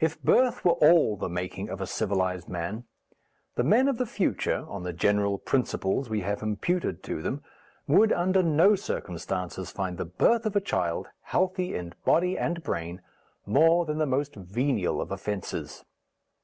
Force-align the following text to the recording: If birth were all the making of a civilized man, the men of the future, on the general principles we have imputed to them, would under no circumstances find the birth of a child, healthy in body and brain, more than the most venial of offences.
If 0.00 0.20
birth 0.24 0.64
were 0.64 0.72
all 0.72 1.16
the 1.16 1.28
making 1.28 1.68
of 1.68 1.80
a 1.80 1.86
civilized 1.86 2.48
man, 2.48 2.82
the 3.54 3.62
men 3.62 3.86
of 3.86 3.96
the 3.96 4.04
future, 4.06 4.66
on 4.68 4.82
the 4.82 4.92
general 4.92 5.38
principles 5.38 6.10
we 6.10 6.22
have 6.22 6.42
imputed 6.42 7.04
to 7.04 7.22
them, 7.22 7.44
would 7.86 8.12
under 8.12 8.42
no 8.42 8.74
circumstances 8.74 9.70
find 9.70 9.98
the 9.98 10.04
birth 10.04 10.46
of 10.46 10.56
a 10.56 10.60
child, 10.60 11.06
healthy 11.20 11.76
in 11.76 11.94
body 12.04 12.36
and 12.36 12.64
brain, 12.64 13.00
more 13.46 13.84
than 13.86 13.98
the 13.98 14.04
most 14.04 14.34
venial 14.34 15.00
of 15.00 15.12
offences. 15.12 15.84